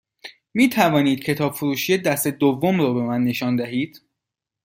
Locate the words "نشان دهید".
3.23-4.01